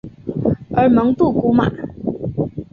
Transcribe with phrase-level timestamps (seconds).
[0.73, 1.71] 而蒙杜古马。